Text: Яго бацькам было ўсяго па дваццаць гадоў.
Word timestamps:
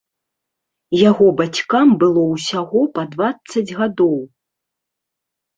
Яго 1.09 1.27
бацькам 1.41 1.87
было 2.03 2.23
ўсяго 2.33 2.81
па 2.97 3.01
дваццаць 3.13 3.75
гадоў. 3.83 4.17